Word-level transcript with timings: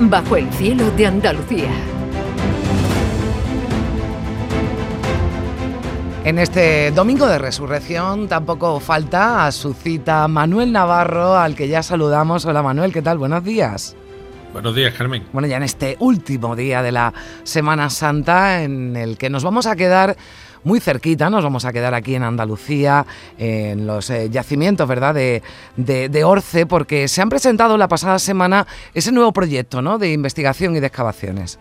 Bajo 0.00 0.36
el 0.36 0.48
cielo 0.52 0.88
de 0.92 1.06
Andalucía. 1.06 1.70
En 6.24 6.38
este 6.38 6.92
domingo 6.92 7.26
de 7.26 7.38
resurrección 7.38 8.28
tampoco 8.28 8.78
falta 8.78 9.44
a 9.46 9.50
su 9.50 9.74
cita 9.74 10.28
Manuel 10.28 10.70
Navarro, 10.70 11.36
al 11.36 11.56
que 11.56 11.66
ya 11.66 11.82
saludamos. 11.82 12.44
Hola 12.44 12.62
Manuel, 12.62 12.92
¿qué 12.92 13.02
tal? 13.02 13.18
Buenos 13.18 13.42
días. 13.42 13.96
Buenos 14.52 14.74
días, 14.74 14.94
Carmen. 14.94 15.26
Bueno, 15.32 15.48
ya 15.48 15.56
en 15.56 15.64
este 15.64 15.96
último 15.98 16.54
día 16.54 16.80
de 16.80 16.92
la 16.92 17.12
Semana 17.42 17.90
Santa, 17.90 18.62
en 18.62 18.96
el 18.96 19.18
que 19.18 19.30
nos 19.30 19.42
vamos 19.42 19.66
a 19.66 19.74
quedar 19.74 20.16
muy 20.64 20.80
cerquita, 20.80 21.30
nos 21.30 21.44
vamos 21.44 21.64
a 21.64 21.72
quedar 21.72 21.94
aquí 21.94 22.14
en 22.14 22.22
Andalucía, 22.22 23.06
en 23.38 23.86
los 23.86 24.10
eh, 24.10 24.28
yacimientos, 24.30 24.88
¿verdad?, 24.88 25.14
de, 25.14 25.42
de, 25.76 26.24
Orce, 26.24 26.66
porque 26.66 27.08
se 27.08 27.22
han 27.22 27.28
presentado 27.28 27.76
la 27.76 27.88
pasada 27.88 28.18
semana 28.18 28.66
ese 28.94 29.12
nuevo 29.12 29.32
proyecto, 29.32 29.82
¿no?, 29.82 29.98
de 29.98 30.12
investigación 30.12 30.76
y 30.76 30.80
de 30.80 30.86
excavaciones. 30.86 31.58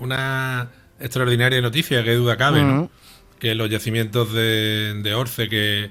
Una 0.00 0.68
extraordinaria 1.00 1.60
noticia, 1.60 2.04
que 2.04 2.14
duda 2.14 2.36
cabe, 2.36 2.62
¿no? 2.62 2.90
Que 3.38 3.54
los 3.54 3.68
yacimientos 3.70 4.32
de, 4.32 4.94
de 5.02 5.14
Orce, 5.14 5.48
que, 5.48 5.90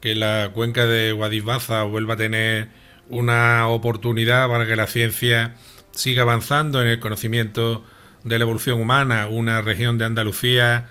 que 0.00 0.14
la 0.14 0.50
cuenca 0.52 0.86
de 0.86 1.12
Guadisbaza 1.12 1.84
vuelva 1.84 2.14
a 2.14 2.16
tener 2.16 2.68
una 3.08 3.68
oportunidad 3.68 4.48
para 4.48 4.66
que 4.66 4.76
la 4.76 4.86
ciencia 4.86 5.54
siga 5.92 6.22
avanzando 6.22 6.80
en 6.82 6.88
el 6.88 6.98
conocimiento 6.98 7.84
de 8.24 8.38
la 8.38 8.44
evolución 8.44 8.80
humana, 8.80 9.26
una 9.28 9.60
región 9.62 9.98
de 9.98 10.04
Andalucía 10.04 10.88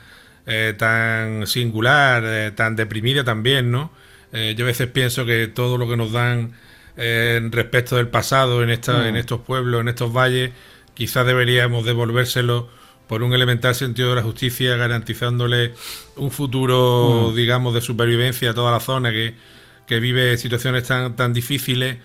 eh, 0.47 0.73
tan 0.77 1.45
singular, 1.45 2.23
eh, 2.25 2.51
tan 2.51 2.75
deprimida 2.75 3.23
también, 3.23 3.71
¿no? 3.71 3.91
Eh, 4.33 4.55
yo 4.57 4.65
a 4.65 4.67
veces 4.67 4.87
pienso 4.87 5.25
que 5.25 5.47
todo 5.47 5.77
lo 5.77 5.87
que 5.87 5.97
nos 5.97 6.11
dan 6.11 6.53
respecto 7.51 7.95
del 7.95 8.09
pasado 8.09 8.61
en, 8.61 8.69
esta, 8.69 9.07
en 9.07 9.15
mm. 9.15 9.17
estos 9.17 9.41
pueblos, 9.41 9.81
en 9.81 9.87
estos 9.87 10.13
valles, 10.13 10.51
quizás 10.93 11.25
deberíamos 11.25 11.83
devolvérselo 11.83 12.69
por 13.07 13.23
un 13.23 13.33
elemental 13.33 13.73
sentido 13.73 14.09
de 14.09 14.17
la 14.17 14.21
justicia, 14.21 14.75
garantizándole 14.75 15.73
un 16.15 16.31
futuro, 16.31 17.29
mm. 17.31 17.35
digamos, 17.35 17.73
de 17.73 17.81
supervivencia 17.81 18.51
a 18.51 18.53
toda 18.53 18.71
la 18.71 18.79
zona 18.79 19.11
que, 19.11 19.33
que 19.87 19.99
vive 19.99 20.37
situaciones 20.37 20.83
tan, 20.83 21.15
tan 21.15 21.33
difíciles. 21.33 21.97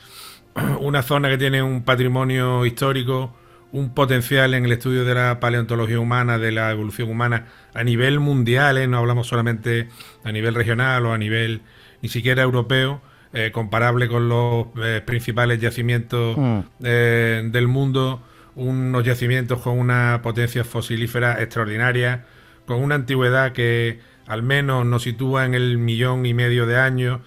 Una 0.81 1.03
zona 1.03 1.29
que 1.29 1.39
tiene 1.39 1.63
un 1.63 1.85
patrimonio 1.85 2.65
histórico 2.65 3.35
un 3.73 3.91
potencial 3.95 4.55
en 4.55 4.65
el 4.65 4.73
estudio 4.73 5.05
de 5.05 5.15
la 5.15 5.41
paleontología 5.41 5.99
humana, 6.01 6.39
de 6.39 6.53
la 6.53 6.71
evolución 6.71 7.11
humana 7.11 7.47
a 7.75 7.85
nivel 7.85 8.21
mundial, 8.21 8.79
¿eh? 8.79 8.87
no 8.87 8.99
hablamos 8.99 9.27
solamente 9.27 9.89
a 10.25 10.33
nivel 10.33 10.55
regional 10.55 11.05
o 11.07 11.13
a 11.13 11.19
nivel 11.19 11.63
ni 12.03 12.09
siquiera 12.09 12.43
europeo, 12.43 13.03
eh, 13.33 13.51
comparable 13.53 14.09
con 14.09 14.29
los 14.29 14.67
eh, 14.83 15.03
principales 15.05 15.61
yacimientos 15.61 16.37
mm. 16.39 16.61
del 16.81 17.69
mundo, 17.69 18.23
unos 18.55 19.05
yacimientos 19.05 19.61
con 19.61 19.79
una 19.79 20.21
potencia 20.23 20.65
fosilífera 20.65 21.43
extraordinaria, 21.43 22.25
con 22.67 22.83
una 22.83 22.95
antigüedad 22.95 23.53
que 23.53 24.01
al 24.27 24.43
menos 24.43 24.87
nos 24.87 25.03
sitúa 25.03 25.45
en 25.45 25.55
el 25.55 25.77
millón 25.79 26.25
y 26.25 26.35
medio 26.35 26.67
de 26.67 26.79
años 26.79 27.21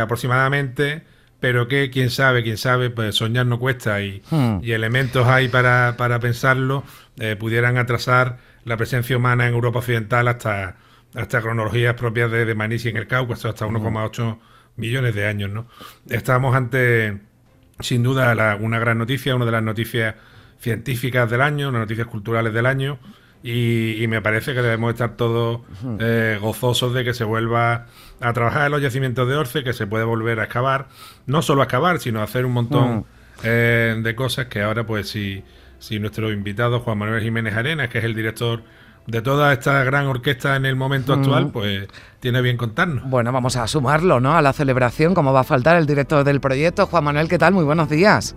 aproximadamente 0.00 1.02
pero 1.42 1.66
que 1.66 1.90
quién 1.90 2.08
sabe, 2.08 2.44
quién 2.44 2.56
sabe, 2.56 2.88
pues 2.88 3.16
soñar 3.16 3.46
no 3.46 3.58
cuesta 3.58 4.00
y, 4.00 4.22
hmm. 4.30 4.60
elementos 4.62 5.26
hay 5.26 5.48
para, 5.48 5.96
para 5.98 6.20
pensarlo, 6.20 6.84
eh, 7.18 7.34
pudieran 7.34 7.78
atrasar 7.78 8.38
la 8.64 8.76
presencia 8.76 9.16
humana 9.16 9.48
en 9.48 9.54
Europa 9.54 9.80
Occidental 9.80 10.28
hasta, 10.28 10.76
hasta 11.16 11.40
cronologías 11.42 11.94
propias 11.94 12.30
de, 12.30 12.44
de 12.44 12.54
Manisi 12.54 12.90
en 12.90 12.96
el 12.96 13.08
Cáucaso, 13.08 13.48
hasta 13.48 13.66
1,8 13.66 14.36
hmm. 14.36 14.38
millones 14.76 15.16
de 15.16 15.26
años. 15.26 15.50
¿no? 15.50 15.66
Estamos 16.08 16.54
ante, 16.54 17.18
sin 17.80 18.04
duda, 18.04 18.56
una 18.60 18.78
gran 18.78 18.98
noticia, 18.98 19.34
una 19.34 19.44
de 19.44 19.52
las 19.52 19.64
noticias 19.64 20.14
científicas 20.60 21.28
del 21.28 21.40
año, 21.40 21.70
unas 21.70 21.80
noticias 21.80 22.06
culturales 22.06 22.54
del 22.54 22.66
año, 22.66 23.00
y, 23.42 24.06
me 24.08 24.22
parece 24.22 24.54
que 24.54 24.62
debemos 24.62 24.92
estar 24.92 25.16
todos 25.16 25.60
eh, 25.98 26.38
gozosos 26.40 26.94
de 26.94 27.04
que 27.04 27.12
se 27.12 27.24
vuelva 27.24 27.86
a 28.20 28.32
trabajar 28.32 28.66
en 28.66 28.72
los 28.72 28.82
yacimientos 28.82 29.28
de 29.28 29.34
Orce, 29.34 29.64
que 29.64 29.72
se 29.72 29.86
puede 29.86 30.04
volver 30.04 30.38
a 30.40 30.44
excavar, 30.44 30.88
no 31.26 31.42
solo 31.42 31.62
a 31.62 31.64
excavar, 31.64 31.98
sino 31.98 32.20
a 32.20 32.24
hacer 32.24 32.46
un 32.46 32.52
montón 32.52 33.04
eh, 33.42 33.98
de 34.00 34.14
cosas 34.14 34.46
que 34.46 34.62
ahora, 34.62 34.86
pues, 34.86 35.08
si, 35.08 35.42
si 35.78 35.98
nuestro 35.98 36.32
invitado 36.32 36.80
Juan 36.80 36.98
Manuel 36.98 37.22
Jiménez 37.22 37.54
Arenas, 37.54 37.88
que 37.88 37.98
es 37.98 38.04
el 38.04 38.14
director 38.14 38.62
de 39.06 39.20
toda 39.20 39.52
esta 39.52 39.82
gran 39.82 40.06
orquesta 40.06 40.54
en 40.54 40.64
el 40.64 40.76
momento 40.76 41.12
actual, 41.12 41.50
pues 41.50 41.88
tiene 42.20 42.40
bien 42.40 42.56
contarnos. 42.56 43.08
Bueno, 43.10 43.32
vamos 43.32 43.56
a 43.56 43.66
sumarlo, 43.66 44.20
¿no? 44.20 44.36
A 44.36 44.42
la 44.42 44.52
celebración, 44.52 45.14
como 45.14 45.32
va 45.32 45.40
a 45.40 45.44
faltar 45.44 45.76
el 45.76 45.86
director 45.86 46.22
del 46.22 46.40
proyecto. 46.40 46.86
Juan 46.86 47.02
Manuel, 47.04 47.28
¿qué 47.28 47.38
tal? 47.38 47.52
Muy 47.52 47.64
buenos 47.64 47.88
días. 47.88 48.36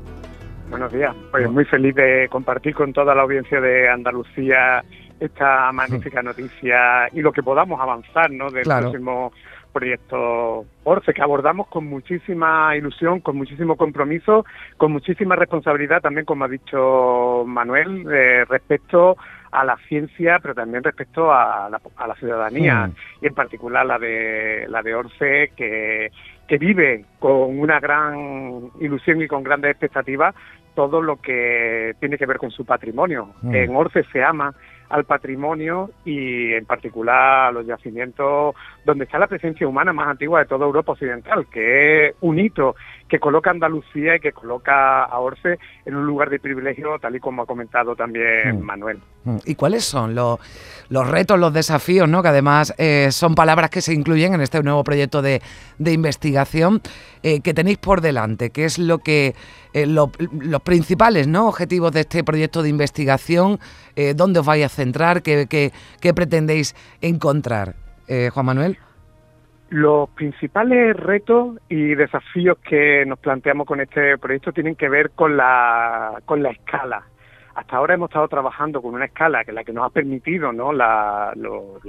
Buenos 0.76 0.92
días. 0.92 1.16
Pues 1.32 1.50
muy 1.50 1.64
feliz 1.64 1.96
de 1.96 2.28
compartir 2.30 2.76
con 2.76 2.92
toda 2.92 3.16
la 3.16 3.22
audiencia 3.22 3.62
de 3.62 3.88
Andalucía 3.88 4.84
esta 5.22 5.72
magnífica 5.72 6.22
noticia 6.22 7.08
y 7.14 7.22
lo 7.22 7.32
que 7.32 7.42
podamos 7.42 7.80
avanzar 7.80 8.30
¿no? 8.30 8.52
del 8.52 8.66
próximo 8.66 9.32
proyecto 9.72 10.66
Orce, 10.84 11.14
que 11.14 11.22
abordamos 11.22 11.68
con 11.68 11.86
muchísima 11.86 12.76
ilusión, 12.76 13.22
con 13.22 13.38
muchísimo 13.38 13.78
compromiso, 13.78 14.46
con 14.76 14.92
muchísima 14.92 15.38
responsabilidad 15.38 16.02
también, 16.02 16.26
como 16.26 16.44
ha 16.44 16.50
dicho 16.50 17.46
Manuel, 17.48 18.06
eh, 18.12 18.44
respecto 18.44 19.16
a 19.52 19.64
la 19.64 19.78
ciencia, 19.88 20.40
pero 20.42 20.54
también 20.56 20.84
respecto 20.84 21.32
a 21.32 21.70
la, 21.70 21.80
a 21.96 22.08
la 22.08 22.16
ciudadanía, 22.16 22.92
y 23.22 23.28
en 23.28 23.34
particular 23.34 23.86
la 23.86 23.98
de, 23.98 24.66
la 24.68 24.82
de 24.82 24.94
Orce, 24.94 25.54
que 25.56 26.12
que 26.48 26.58
vive 26.58 27.06
con 27.20 27.60
una 27.60 27.80
gran 27.80 28.70
ilusión 28.80 29.22
y 29.22 29.28
con 29.28 29.44
grandes 29.44 29.72
expectativas 29.72 30.36
todo 30.76 31.02
lo 31.02 31.18
que 31.18 31.96
tiene 32.00 32.18
que 32.18 32.26
ver 32.26 32.38
con 32.38 32.52
su 32.52 32.66
patrimonio. 32.66 33.30
Mm. 33.42 33.56
En 33.56 33.76
Orce 33.76 34.04
se 34.12 34.24
ama 34.24 34.54
al 34.90 35.06
patrimonio 35.06 35.90
y 36.06 36.54
en 36.54 36.66
particular 36.66 37.48
a 37.48 37.52
los 37.52 37.66
yacimientos 37.66 38.56
donde 38.86 39.06
está 39.06 39.18
la 39.18 39.28
presencia 39.28 39.68
humana 39.68 39.92
más 39.92 40.08
antigua 40.08 40.40
de 40.40 40.46
toda 40.46 40.66
Europa 40.66 40.92
Occidental, 40.92 41.48
que 41.48 42.08
es 42.08 42.16
un 42.22 42.40
hito 42.40 42.76
que 43.08 43.20
coloca 43.20 43.50
a 43.50 43.54
Andalucía 43.54 44.16
y 44.16 44.20
que 44.20 44.32
coloca 44.32 45.04
a 45.04 45.20
Orce 45.20 45.60
en 45.86 45.96
un 45.96 46.06
lugar 46.06 46.30
de 46.30 46.40
privilegio, 46.40 46.98
tal 47.00 47.16
y 47.16 47.20
como 47.20 47.42
ha 47.42 47.46
comentado 47.46 47.96
también 47.96 48.60
mm. 48.60 48.64
Manuel. 48.64 49.00
Mm. 49.24 49.38
¿Y 49.46 49.56
cuáles 49.56 49.86
son 49.86 50.16
los, 50.16 50.40
los 50.90 51.08
retos, 51.08 51.40
los 51.40 51.54
desafíos, 51.54 52.08
¿no? 52.08 52.22
que 52.22 52.30
además 52.30 52.74
eh, 52.78 53.10
son 53.12 53.36
palabras 53.36 53.70
que 53.70 53.82
se 53.82 53.94
incluyen 53.94 54.34
en 54.34 54.42
este 54.42 54.62
nuevo 54.62 54.84
proyecto 54.84 55.22
de, 55.22 55.42
investigación 55.80 56.82
eh, 57.24 57.42
que 57.42 57.54
tenéis 57.54 57.78
por 57.78 58.02
delante? 58.02 58.52
¿Qué 58.52 58.66
es 58.66 58.78
lo 58.78 59.00
que 59.00 59.36
eh, 59.74 59.86
los 59.88 60.12
principales 60.64 61.28
¿no? 61.28 61.48
objetivos 61.48 61.92
de 61.92 62.02
este 62.02 62.24
proyecto 62.24 62.62
de 62.62 62.70
investigación? 62.70 63.60
¿Dónde 64.16 64.42
os 64.42 64.46
vais 64.46 64.66
a 64.66 64.68
centrar? 64.68 65.22
¿Qué, 65.22 65.48
qué 65.48 66.14
pretendéis 66.14 66.76
encontrar? 67.00 67.85
Juan 68.08 68.46
Manuel. 68.46 68.78
Los 69.70 70.10
principales 70.12 70.96
retos 70.96 71.58
y 71.70 71.96
desafíos 71.96 72.58
que 72.60 73.04
nos 73.06 73.20
planteamos 73.20 73.66
con 73.66 73.82
este 73.82 74.18
proyecto 74.18 74.52
tienen 74.52 74.76
que 74.76 74.90
ver 74.90 75.12
con 75.12 75.36
la, 75.36 76.22
con 76.26 76.44
la 76.44 76.52
escala. 76.52 77.04
Hasta 77.56 77.78
ahora 77.78 77.96
hemos 77.96 78.10
estado 78.10 78.28
trabajando 78.28 78.82
con 78.82 78.94
una 78.94 79.06
escala 79.06 79.44
que 79.44 79.52
es 79.52 79.56
la 79.56 79.64
que 79.64 79.74
nos 79.74 79.86
ha 79.86 79.90
permitido 79.90 80.52
¿no? 80.52 80.72
los 80.74 81.84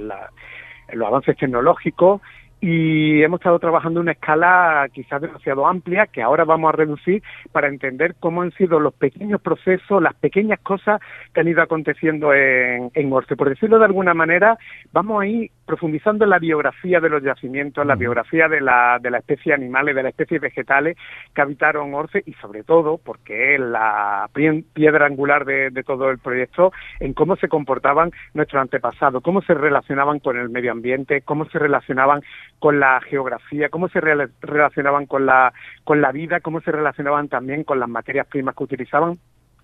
avances 1.05 1.37
tecnológicos 1.37 2.21
y 2.59 3.21
hemos 3.21 3.39
estado 3.39 3.59
trabajando 3.59 3.99
en 3.99 4.05
una 4.05 4.11
escala 4.13 4.87
quizás 4.91 5.21
demasiado 5.21 5.67
amplia 5.67 6.07
que 6.07 6.23
ahora 6.23 6.43
vamos 6.43 6.69
a 6.69 6.77
reducir 6.77 7.21
para 7.51 7.67
entender 7.67 8.15
cómo 8.19 8.41
han 8.41 8.51
sido 8.53 8.79
los 8.79 8.93
pequeños 8.95 9.41
procesos, 9.41 10.01
las 10.01 10.15
pequeñas 10.15 10.59
cosas 10.61 10.99
que 11.33 11.41
han 11.41 11.47
ido 11.47 11.61
aconteciendo 11.61 12.33
en, 12.33 12.89
en 12.93 13.13
Orce. 13.13 13.35
Por 13.35 13.49
decirlo 13.49 13.77
de 13.77 13.85
alguna 13.85 14.13
manera, 14.13 14.57
vamos 14.91 15.21
a 15.21 15.27
ir 15.27 15.51
profundizando 15.65 16.23
en 16.23 16.31
la 16.31 16.39
biografía 16.39 16.99
de 16.99 17.09
los 17.09 17.21
yacimientos, 17.21 17.81
en 17.81 17.89
la 17.89 17.95
biografía 17.95 18.47
de 18.47 18.61
la, 18.61 18.97
de 19.01 19.11
la 19.11 19.19
especie 19.19 19.53
animales, 19.53 19.95
de 19.95 20.03
las 20.03 20.11
especies 20.11 20.41
vegetales 20.41 20.97
que 21.35 21.41
habitaron 21.41 21.93
Orce 21.93 22.23
y 22.25 22.33
sobre 22.33 22.63
todo, 22.63 22.97
porque 22.97 23.55
es 23.55 23.59
la 23.59 24.29
piedra 24.33 25.05
angular 25.05 25.45
de, 25.45 25.69
de 25.69 25.83
todo 25.83 26.09
el 26.09 26.17
proyecto, 26.19 26.71
en 26.99 27.13
cómo 27.13 27.35
se 27.35 27.49
comportaban 27.49 28.11
nuestros 28.33 28.61
antepasados, 28.61 29.21
cómo 29.21 29.41
se 29.41 29.53
relacionaban 29.53 30.19
con 30.19 30.37
el 30.37 30.49
medio 30.49 30.71
ambiente, 30.71 31.21
cómo 31.21 31.45
se 31.45 31.59
relacionaban 31.59 32.21
con 32.59 32.79
la 32.79 32.99
geografía, 33.01 33.69
cómo 33.69 33.87
se 33.89 34.01
relacionaban 34.01 35.05
con 35.05 35.25
la, 35.25 35.53
con 35.83 36.01
la 36.01 36.11
vida, 36.11 36.39
cómo 36.39 36.61
se 36.61 36.71
relacionaban 36.71 37.27
también 37.27 37.63
con 37.63 37.79
las 37.79 37.89
materias 37.89 38.27
primas 38.27 38.55
que 38.55 38.63
utilizaban. 38.63 39.17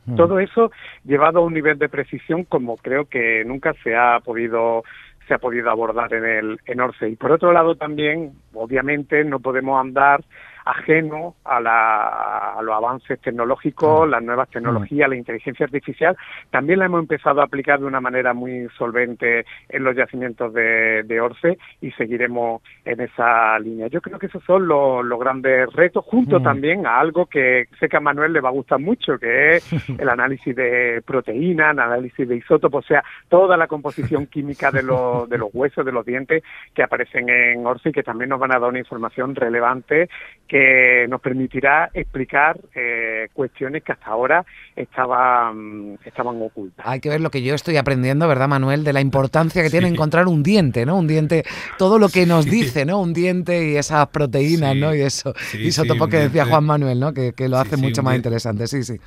Mm. 0.06 0.16
Todo 0.16 0.40
eso 0.40 0.72
llevado 1.04 1.40
a 1.40 1.46
un 1.46 1.54
nivel 1.54 1.80
de 1.80 1.90
precisión 1.90 2.44
como 2.44 2.78
creo 2.78 3.06
que 3.06 3.44
nunca 3.46 3.74
se 3.84 3.96
ha 3.96 4.20
podido 4.20 4.84
se 5.28 5.34
ha 5.34 5.38
podido 5.38 5.70
abordar 5.70 6.14
en 6.14 6.26
el 6.26 6.60
en 6.66 6.82
Orce. 6.82 7.10
Y 7.10 7.16
por 7.16 7.32
otro 7.32 7.54
lado 7.54 7.76
también, 7.76 8.34
obviamente, 8.54 9.24
no 9.24 9.40
podemos 9.40 9.80
andar 9.80 10.22
ajeno 10.66 11.36
a, 11.44 11.60
la, 11.60 12.54
a 12.58 12.62
los 12.62 12.76
avances 12.76 13.20
tecnológicos, 13.20 14.08
las 14.10 14.24
nuevas 14.24 14.50
tecnologías, 14.50 15.10
la 15.10 15.16
inteligencia 15.16 15.66
artificial, 15.66 16.16
también 16.52 16.80
la 16.80 16.86
hemos 16.86 17.02
empezado 17.02 17.42
a 17.42 17.46
aplicar 17.46 17.80
de 17.80 17.86
una 17.86 18.02
manera 18.02 18.34
muy 18.34 18.68
solvente 18.78 19.46
en 19.70 19.84
los 19.84 19.96
yacimientos 19.96 20.54
de, 20.54 21.04
de 21.04 21.22
Orce 21.22 21.58
y 21.82 21.92
seguiremos 21.92 22.62
en 22.86 23.02
esa 23.02 23.58
línea. 23.60 23.88
Yo 23.88 24.02
creo 24.02 24.20
que 24.20 24.28
esos 24.28 24.44
son 24.44 24.68
los, 24.68 25.04
los 25.06 25.20
grandes 25.20 25.72
retos, 25.74 26.06
junto 26.06 26.42
también 26.42 26.86
a 26.86 27.00
algo 27.00 27.26
que 27.26 27.68
sé 27.80 27.90
que 27.90 27.98
a 27.98 28.00
Manuel 28.02 28.34
le 28.34 28.42
va 28.42 28.50
a 28.50 28.54
gustar 28.54 28.80
mucho, 28.80 29.18
que 29.18 29.58
es 29.58 29.90
el 30.00 30.10
análisis 30.10 30.56
de 30.56 31.02
proteínas, 31.06 31.74
el 31.74 31.80
análisis 31.80 32.28
de 32.28 32.38
isótopos, 32.38 32.86
o 32.86 32.88
sea, 32.88 33.04
toda 33.30 33.58
la 33.58 33.68
composición 33.68 34.28
química 34.28 34.72
de 34.72 34.84
los, 34.84 35.30
de 35.30 35.38
los 35.38 35.50
huesos, 35.54 35.86
de 35.86 35.92
los 35.92 36.06
dientes 36.06 36.44
que 36.74 36.84
aparecen 36.84 37.30
en 37.30 37.66
Orce 37.66 37.90
y 37.90 37.92
que 37.92 38.04
también 38.04 38.30
nos 38.30 38.40
van 38.40 38.52
a 38.52 38.60
dar 38.60 38.70
una 38.70 38.80
información 38.80 39.36
relevante 39.36 40.10
que 40.54 41.08
nos 41.10 41.20
permitirá 41.20 41.90
explicar 41.96 42.60
eh, 42.76 43.28
cuestiones 43.34 43.82
que 43.82 43.92
hasta 43.92 44.06
ahora 44.06 44.46
estaban, 44.76 45.98
estaban 46.06 46.40
ocultas. 46.44 46.86
Hay 46.88 47.00
que 47.00 47.10
ver 47.10 47.22
lo 47.22 47.32
que 47.32 47.42
yo 47.42 47.56
estoy 47.56 47.78
aprendiendo, 47.78 48.28
¿verdad, 48.28 48.48
Manuel? 48.48 48.84
De 48.84 48.94
la 48.94 49.02
importancia 49.02 49.64
que 49.64 49.72
tiene 49.72 49.88
encontrar 49.88 50.28
un 50.28 50.44
diente, 50.44 50.86
¿no? 50.86 51.00
Un 51.00 51.08
diente, 51.08 51.44
todo 51.80 51.98
lo 51.98 52.08
que 52.08 52.28
nos 52.28 52.46
dice, 52.46 52.86
¿no? 52.86 53.02
Un 53.02 53.14
diente 53.14 53.68
y 53.72 53.78
esas 53.78 54.10
proteínas, 54.10 54.76
¿no? 54.76 54.94
Y 54.94 55.02
eso, 55.02 55.34
isótopo 55.58 56.08
que 56.08 56.18
decía 56.18 56.46
Juan 56.46 56.66
Manuel, 56.66 57.00
¿no? 57.00 57.16
Que, 57.16 57.34
lo 57.50 57.58
hace 57.58 57.76
mucho 57.76 58.04
más 58.04 58.16
interesante, 58.16 58.68
sí, 58.68 58.84
sí. 58.84 59.00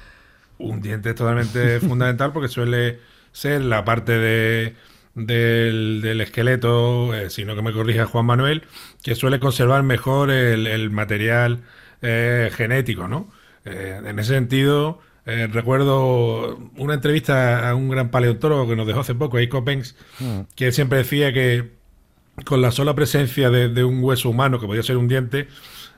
Un 0.59 0.83
diente 0.83 1.11
es 1.11 1.15
totalmente 1.15 1.79
fundamental 1.89 2.33
porque 2.33 2.49
suele 2.49 2.99
ser 3.31 3.61
la 3.61 3.85
parte 3.85 4.19
de 4.19 4.75
del, 5.17 6.21
esqueleto, 6.21 7.15
eh, 7.15 7.31
sino 7.31 7.57
que 7.57 7.63
me 7.63 7.73
corrija 7.73 8.07
Juan 8.07 8.27
Manuel, 8.27 8.63
que 9.03 9.15
suele 9.15 9.41
conservar 9.41 9.83
mejor 9.83 10.31
el, 10.31 10.91
material 10.91 11.63
eh, 12.03 12.51
genético, 12.55 13.09
¿no? 13.09 13.29
Eh, 13.65 14.01
en 14.05 14.19
ese 14.19 14.35
sentido, 14.35 15.01
recuerdo 15.25 16.57
una 16.77 16.95
entrevista 16.95 17.69
a 17.69 17.75
un 17.75 17.89
gran 17.89 18.13
paleontólogo 18.13 18.69
que 18.69 18.77
nos 18.77 18.87
dejó 18.87 19.01
hace 19.01 19.17
poco, 19.17 19.39
Eiko 19.39 19.65
Penks, 19.65 19.97
mm. 20.21 20.41
que 20.55 20.71
siempre 20.71 20.99
decía 20.99 21.33
que 21.33 21.73
con 22.45 22.63
la 22.63 22.71
sola 22.71 22.95
presencia 22.95 23.51
de, 23.51 23.83
un 23.83 24.05
hueso 24.05 24.29
humano, 24.31 24.61
que 24.61 24.67
podía 24.67 24.85
ser 24.85 24.99
un 24.99 25.09
diente, 25.09 25.49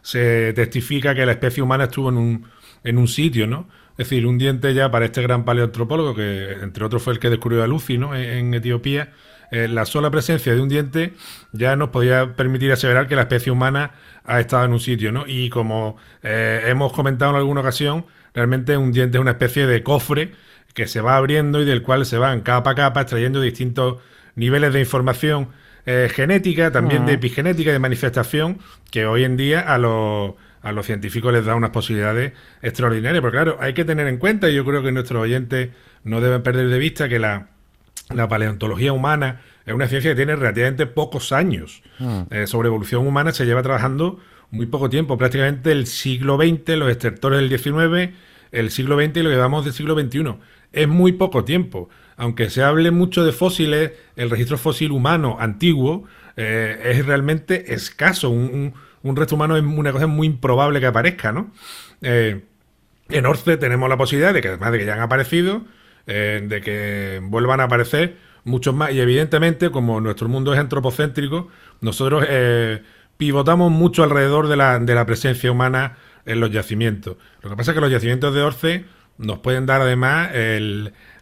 se 0.00 0.54
testifica 0.54 1.14
que 1.14 1.26
la 1.26 1.32
especie 1.32 1.62
humana 1.62 1.84
estuvo 1.84 2.08
en 2.08 2.16
un, 2.16 2.46
en 2.84 2.96
un 2.96 3.08
sitio, 3.08 3.46
¿no? 3.46 3.68
Es 3.98 4.08
decir, 4.08 4.26
un 4.26 4.38
diente 4.38 4.72
ya 4.74 4.92
para 4.92 5.06
este 5.06 5.22
gran 5.22 5.44
paleoantropólogo, 5.44 6.14
que 6.14 6.52
entre 6.62 6.84
otros 6.84 7.02
fue 7.02 7.14
el 7.14 7.18
que 7.18 7.30
descubrió 7.30 7.64
a 7.64 7.66
Lucy 7.66 7.98
¿no? 7.98 8.14
en, 8.14 8.54
Etiopía, 8.54 9.10
eh, 9.50 9.66
la 9.66 9.86
sola 9.86 10.08
presencia 10.08 10.54
de 10.54 10.60
un 10.60 10.68
diente 10.68 11.14
ya 11.50 11.74
nos 11.74 11.88
podía 11.88 12.36
permitir 12.36 12.70
aseverar 12.70 13.08
que 13.08 13.16
la 13.16 13.22
especie 13.22 13.50
humana 13.50 13.90
ha 14.24 14.38
estado 14.38 14.66
en 14.66 14.72
un 14.72 14.78
sitio. 14.78 15.10
¿no? 15.10 15.24
Y 15.26 15.50
como 15.50 15.96
eh, 16.22 16.62
hemos 16.66 16.92
comentado 16.92 17.32
en 17.32 17.38
alguna 17.38 17.60
ocasión, 17.60 18.06
realmente 18.34 18.76
un 18.76 18.92
diente 18.92 19.18
es 19.18 19.20
una 19.20 19.32
especie 19.32 19.66
de 19.66 19.82
cofre 19.82 20.32
que 20.74 20.86
se 20.86 21.00
va 21.00 21.16
abriendo 21.16 21.60
y 21.60 21.64
del 21.64 21.82
cual 21.82 22.06
se 22.06 22.18
van 22.18 22.42
capa 22.42 22.70
a 22.70 22.74
capa 22.76 23.00
extrayendo 23.00 23.40
distintos 23.40 24.00
niveles 24.36 24.72
de 24.72 24.78
información 24.78 25.48
eh, 25.86 26.08
genética, 26.14 26.70
también 26.70 27.04
de 27.04 27.14
epigenética, 27.14 27.72
de 27.72 27.80
manifestación, 27.80 28.60
que 28.92 29.06
hoy 29.06 29.24
en 29.24 29.36
día 29.36 29.60
a 29.60 29.76
los 29.78 30.34
a 30.62 30.72
los 30.72 30.86
científicos 30.86 31.32
les 31.32 31.44
da 31.44 31.54
unas 31.54 31.70
posibilidades 31.70 32.32
extraordinarias. 32.62 33.20
Pero 33.20 33.32
claro, 33.32 33.56
hay 33.60 33.74
que 33.74 33.84
tener 33.84 34.06
en 34.06 34.18
cuenta, 34.18 34.48
y 34.48 34.54
yo 34.54 34.64
creo 34.64 34.82
que 34.82 34.92
nuestros 34.92 35.22
oyentes 35.22 35.70
no 36.04 36.20
deben 36.20 36.42
perder 36.42 36.68
de 36.68 36.78
vista 36.78 37.08
que 37.08 37.18
la, 37.18 37.48
paleontología 38.28 38.92
humana 38.92 39.42
es 39.66 39.74
una 39.74 39.86
ciencia 39.86 40.12
que 40.12 40.16
tiene 40.16 40.34
relativamente 40.34 40.86
pocos 40.86 41.32
años. 41.32 41.82
Mm. 41.98 42.20
Eh, 42.30 42.46
sobre 42.46 42.68
evolución 42.68 43.06
humana 43.06 43.32
se 43.32 43.44
lleva 43.44 43.62
trabajando 43.62 44.18
muy 44.50 44.66
poco 44.66 44.88
tiempo, 44.88 45.18
prácticamente 45.18 45.72
el 45.72 45.86
siglo 45.86 46.38
XX, 46.38 46.76
los 46.76 46.90
extractores 46.90 47.40
del 47.40 47.58
XIX, 47.58 48.14
el 48.50 48.70
siglo 48.70 48.96
XX 48.96 49.18
y 49.18 49.22
lo 49.22 49.28
que 49.28 49.36
llevamos 49.36 49.64
del 49.64 49.74
siglo 49.74 49.98
XXI. 49.98 50.36
Es 50.72 50.88
muy 50.88 51.12
poco 51.12 51.44
tiempo. 51.44 51.90
Aunque 52.16 52.50
se 52.50 52.62
hable 52.62 52.90
mucho 52.90 53.24
de 53.24 53.32
fósiles, 53.32 53.92
el 54.16 54.30
registro 54.30 54.58
fósil 54.58 54.90
humano 54.90 55.36
antiguo 55.38 56.04
eh, 56.36 56.80
es 56.84 57.06
realmente 57.06 57.74
escaso. 57.74 58.30
un, 58.30 58.42
un 58.42 58.87
resto 59.02 59.34
humano 59.34 59.56
es 59.56 59.62
una 59.62 59.92
cosa 59.92 60.06
muy 60.06 60.26
improbable 60.26 60.80
que 60.80 60.86
aparezca, 60.86 61.32
¿no? 61.32 61.52
Eh, 62.02 62.44
en 63.08 63.26
Orce 63.26 63.56
tenemos 63.56 63.88
la 63.88 63.96
posibilidad 63.96 64.34
de 64.34 64.40
que, 64.40 64.48
además 64.48 64.72
de 64.72 64.78
que 64.78 64.84
ya 64.84 64.94
han 64.94 65.00
aparecido, 65.00 65.62
eh, 66.06 66.44
de 66.46 66.60
que 66.60 67.20
vuelvan 67.22 67.60
a 67.60 67.64
aparecer 67.64 68.16
muchos 68.44 68.74
más. 68.74 68.92
Y 68.92 69.00
evidentemente, 69.00 69.70
como 69.70 70.00
nuestro 70.00 70.28
mundo 70.28 70.52
es 70.52 70.60
antropocéntrico, 70.60 71.48
nosotros 71.80 72.24
eh, 72.28 72.82
pivotamos 73.16 73.70
mucho 73.70 74.02
alrededor 74.02 74.48
de 74.48 74.56
la, 74.56 74.78
de 74.78 74.94
la 74.94 75.06
presencia 75.06 75.50
humana 75.50 75.96
en 76.26 76.40
los 76.40 76.50
yacimientos. 76.50 77.16
Lo 77.42 77.50
que 77.50 77.56
pasa 77.56 77.70
es 77.70 77.74
que 77.74 77.80
los 77.80 77.90
yacimientos 77.90 78.34
de 78.34 78.42
Orce 78.42 78.84
nos 79.16 79.38
pueden 79.38 79.66
dar 79.66 79.80
además 79.80 80.30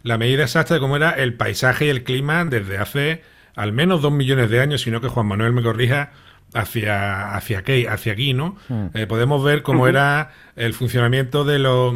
la 0.03 0.17
medida 0.19 0.43
exacta 0.43 0.75
de 0.75 0.79
cómo 0.79 0.97
era 0.97 1.11
el 1.11 1.33
paisaje 1.33 1.85
y 1.85 1.89
el 1.89 2.03
clima 2.03 2.45
desde 2.45 2.77
hace 2.77 3.23
al 3.57 3.73
menos 3.73 4.03
dos 4.03 4.11
millones 4.11 4.51
de 4.51 4.59
años, 4.59 4.81
sino 4.81 5.01
que 5.01 5.07
Juan 5.07 5.25
Manuel 5.25 5.51
me 5.51 5.63
corrija 5.63 6.11
hacia, 6.57 7.35
hacia, 7.35 7.59
aquí, 7.59 7.85
hacia 7.85 8.13
aquí, 8.13 8.33
¿no? 8.33 8.57
Hmm. 8.67 8.87
Eh, 8.93 9.05
podemos 9.07 9.43
ver 9.43 9.61
cómo 9.61 9.87
era 9.87 10.31
el 10.55 10.73
funcionamiento 10.73 11.43
de, 11.43 11.53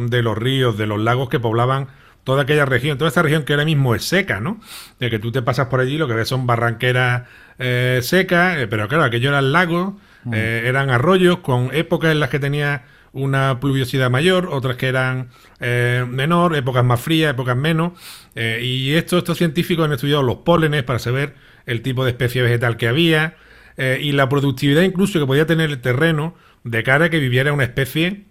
de 0.08 0.22
los 0.22 0.38
ríos, 0.38 0.78
de 0.78 0.86
los 0.86 1.00
lagos 1.00 1.28
que 1.28 1.40
poblaban 1.40 1.88
toda 2.24 2.42
aquella 2.42 2.64
región, 2.64 2.98
toda 2.98 3.08
esta 3.08 3.22
región 3.22 3.42
que 3.42 3.52
ahora 3.52 3.64
mismo 3.64 3.94
es 3.94 4.04
seca, 4.04 4.40
¿no? 4.40 4.60
De 5.00 5.10
que 5.10 5.18
tú 5.18 5.32
te 5.32 5.42
pasas 5.42 5.66
por 5.66 5.80
allí, 5.80 5.98
lo 5.98 6.06
que 6.06 6.14
ves 6.14 6.28
son 6.28 6.46
barranqueras 6.46 7.24
eh, 7.58 7.98
secas, 8.02 8.58
eh, 8.58 8.68
pero 8.68 8.86
claro, 8.86 9.04
aquello 9.04 9.30
eran 9.30 9.50
lagos, 9.50 9.94
hmm. 10.24 10.34
eran 10.34 10.90
arroyos 10.90 11.38
con 11.38 11.70
épocas 11.74 12.12
en 12.12 12.20
las 12.20 12.30
que 12.30 12.38
tenía 12.38 12.84
una 13.12 13.58
pluviosidad 13.60 14.08
mayor, 14.10 14.48
otras 14.50 14.76
que 14.76 14.88
eran 14.88 15.28
menor, 15.60 16.56
épocas 16.56 16.82
más 16.82 16.98
frías, 16.98 17.32
épocas 17.32 17.56
menos. 17.56 17.92
y 18.34 18.94
esto, 18.94 19.18
estos 19.18 19.36
científicos 19.36 19.84
han 19.84 19.92
estudiado 19.92 20.22
los 20.22 20.36
pólenes 20.36 20.82
para 20.82 20.98
saber 20.98 21.34
el 21.66 21.82
tipo 21.82 22.04
de 22.04 22.10
especie 22.12 22.40
vegetal 22.40 22.78
que 22.78 22.88
había, 22.88 23.36
eh, 23.76 23.98
y 24.02 24.12
la 24.12 24.28
productividad 24.28 24.82
incluso 24.82 25.18
que 25.18 25.26
podía 25.26 25.46
tener 25.46 25.70
el 25.70 25.80
terreno 25.80 26.34
de 26.64 26.82
cara 26.82 27.06
a 27.06 27.10
que 27.10 27.18
viviera 27.18 27.52
una 27.52 27.64
especie 27.64 28.24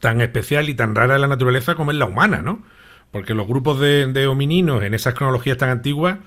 tan 0.00 0.20
especial 0.20 0.68
y 0.68 0.74
tan 0.74 0.94
rara 0.94 1.16
en 1.16 1.22
la 1.22 1.28
naturaleza 1.28 1.74
como 1.74 1.90
es 1.90 1.96
la 1.96 2.06
humana, 2.06 2.42
¿no? 2.42 2.62
Porque 3.10 3.34
los 3.34 3.46
grupos 3.46 3.80
de, 3.80 4.26
homininos 4.26 4.82
en 4.82 4.94
esas 4.94 5.14
cronologías 5.14 5.56
tan 5.56 5.70
antiguas 5.70 6.18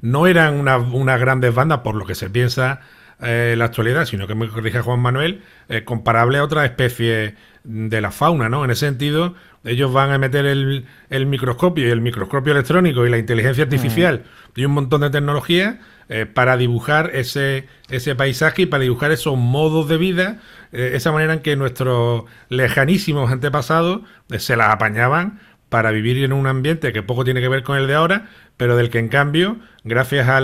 no 0.00 0.26
eran 0.26 0.54
una, 0.58 1.16
grandes 1.18 1.54
bandas 1.54 1.80
por 1.80 1.94
lo 1.94 2.06
que 2.06 2.14
se 2.14 2.30
piensa 2.30 2.80
eh, 3.22 3.50
en 3.52 3.58
la 3.58 3.66
actualidad, 3.66 4.04
sino 4.06 4.26
que 4.26 4.34
me 4.34 4.48
corrige 4.48 4.80
Juan 4.80 5.00
Manuel, 5.00 5.42
eh, 5.68 5.84
comparable 5.84 6.38
a 6.38 6.44
otras 6.44 6.64
especies 6.64 7.34
de 7.64 8.00
la 8.00 8.10
fauna, 8.10 8.48
¿no? 8.48 8.64
En 8.64 8.70
ese 8.70 8.86
sentido, 8.86 9.34
ellos 9.64 9.92
van 9.92 10.10
a 10.10 10.18
meter 10.18 10.46
el, 10.46 10.86
microscopio 11.26 11.86
y 11.86 11.90
el 11.90 12.00
microscopio 12.00 12.52
electrónico 12.52 13.06
y 13.06 13.10
la 13.10 13.18
inteligencia 13.18 13.64
artificial 13.64 14.24
y 14.56 14.64
un 14.64 14.72
montón 14.72 15.02
de 15.02 15.10
tecnologías 15.10 15.76
eh, 16.08 16.26
para 16.26 16.56
dibujar 16.56 17.10
ese, 17.14 17.68
ese 17.88 18.14
paisaje 18.14 18.62
y 18.62 18.66
para 18.66 18.82
dibujar 18.82 19.12
esos 19.12 19.36
modos 19.36 19.88
de 19.88 19.98
vida, 19.98 20.38
eh, 20.72 20.92
esa 20.94 21.12
manera 21.12 21.34
en 21.34 21.40
que 21.40 21.56
nuestros 21.56 22.24
lejanísimos 22.48 23.30
antepasados 23.30 24.00
eh, 24.30 24.38
se 24.38 24.56
las 24.56 24.70
apañaban 24.70 25.40
para 25.70 25.90
vivir 25.90 26.22
en 26.22 26.34
un 26.34 26.46
ambiente 26.46 26.92
que 26.92 27.02
poco 27.02 27.24
tiene 27.24 27.40
que 27.40 27.48
ver 27.48 27.62
con 27.62 27.78
el 27.78 27.86
de 27.86 27.94
ahora, 27.94 28.26
pero 28.58 28.76
del 28.76 28.90
que 28.90 28.98
en 28.98 29.08
cambio, 29.08 29.56
gracias 29.84 30.28
a, 30.28 30.40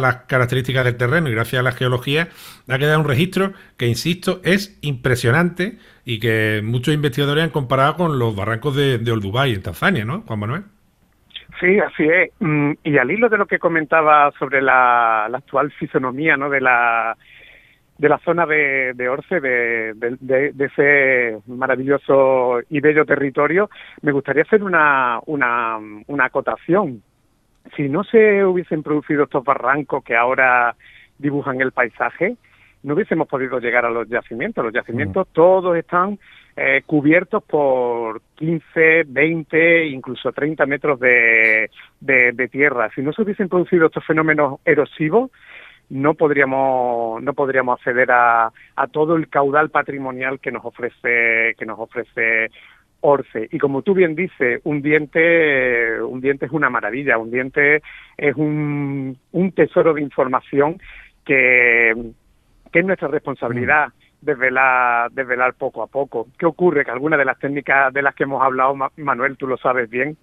las 0.00 0.16
características 0.26 0.84
del 0.84 0.96
terreno 0.96 1.28
y 1.30 1.32
gracias 1.32 1.60
a 1.60 1.62
la 1.62 1.72
geología, 1.72 2.28
ha 2.68 2.78
quedado 2.78 3.00
un 3.00 3.08
registro 3.08 3.54
que, 3.78 3.86
insisto, 3.86 4.40
es 4.44 4.78
impresionante 4.82 5.78
y 6.04 6.20
que 6.20 6.60
muchos 6.62 6.92
investigadores 6.92 7.44
han 7.44 7.50
comparado 7.50 7.96
con 7.96 8.18
los 8.18 8.36
barrancos 8.36 8.76
de, 8.76 8.98
de 8.98 9.10
Olduvai 9.10 9.54
en 9.54 9.62
Tanzania, 9.62 10.04
¿no, 10.04 10.20
Juan 10.22 10.40
Manuel? 10.40 10.62
Sí, 11.60 11.78
así 11.78 12.04
es. 12.04 12.30
Mm, 12.40 12.72
y 12.84 12.98
al 12.98 13.10
hilo 13.10 13.28
de 13.28 13.38
lo 13.38 13.46
que 13.46 13.58
comentaba 13.58 14.30
sobre 14.38 14.60
la, 14.60 15.26
actual 15.26 15.70
fisonomía 15.72 16.36
¿no? 16.36 16.50
de 16.50 16.60
la 16.60 17.16
de 17.98 18.08
la 18.08 18.18
zona 18.18 18.46
de, 18.46 18.92
de 18.94 19.08
Orce, 19.08 19.40
de, 19.40 19.94
de, 19.94 20.64
ese 20.64 21.38
maravilloso 21.46 22.60
y 22.68 22.80
bello 22.80 23.04
territorio, 23.04 23.70
me 24.02 24.12
gustaría 24.12 24.42
hacer 24.42 24.62
una, 24.62 25.20
una, 25.26 25.78
una 26.06 26.24
acotación. 26.26 27.02
Si 27.74 27.88
no 27.88 28.04
se 28.04 28.44
hubiesen 28.44 28.82
producido 28.82 29.24
estos 29.24 29.44
barrancos 29.44 30.04
que 30.04 30.14
ahora 30.14 30.76
dibujan 31.18 31.60
el 31.60 31.72
paisaje, 31.72 32.36
no 32.82 32.94
hubiésemos 32.94 33.26
podido 33.26 33.58
llegar 33.58 33.84
a 33.84 33.90
los 33.90 34.08
yacimientos. 34.08 34.64
Los 34.64 34.74
yacimientos 34.74 35.26
mm. 35.28 35.32
todos 35.32 35.76
están 35.76 36.18
eh, 36.56 36.82
cubiertos 36.86 37.42
por 37.42 38.22
15, 38.36 39.04
20, 39.08 39.86
incluso 39.88 40.32
30 40.32 40.64
metros 40.66 41.00
de, 41.00 41.70
de, 42.00 42.48
tierra. 42.48 42.90
Si 42.94 43.02
no 43.02 43.12
se 43.12 43.22
hubiesen 43.22 43.48
producido 43.48 43.86
estos 43.86 44.04
fenómenos 44.06 44.60
erosivos, 44.64 45.30
no 45.90 46.14
podríamos 46.14 47.22
no 47.22 47.32
podríamos 47.34 47.78
acceder 47.78 48.10
a, 48.10 48.52
todo 48.92 49.16
el 49.16 49.28
caudal 49.28 49.70
patrimonial 49.70 50.40
que 50.40 50.52
nos 50.52 50.64
ofrece 50.64 51.54
que 51.58 51.66
nos 51.66 51.78
ofrece 51.78 52.50
Orce 53.00 53.48
y 53.52 53.58
como 53.58 53.82
tú 53.82 53.94
bien 53.94 54.14
dices 54.14 54.60
un 54.64 54.82
diente 54.82 56.00
un 56.02 56.20
diente 56.20 56.46
es 56.46 56.52
una 56.52 56.70
maravilla 56.70 57.18
un 57.18 57.30
diente 57.30 57.82
es 58.16 58.34
un, 58.36 59.16
un 59.32 59.52
tesoro 59.52 59.94
de 59.94 60.02
información 60.02 60.80
que, 61.24 61.94
que 62.72 62.78
es 62.80 62.84
nuestra 62.84 63.08
responsabilidad 63.08 63.88
desvelar, 64.20 65.10
desvelar 65.12 65.54
poco 65.54 65.82
a 65.82 65.86
poco. 65.86 66.28
¿Qué 66.38 66.46
ocurre? 66.46 66.84
Que 66.84 66.90
algunas 66.90 67.18
de 67.18 67.24
las 67.24 67.38
técnicas 67.38 67.92
de 67.92 68.02
las 68.02 68.14
que 68.14 68.24
hemos 68.24 68.42
hablado, 68.42 68.74
Manuel, 68.96 69.36
tú 69.36 69.46
lo 69.46 69.56
sabes 69.56 69.88
bien, 69.88 70.16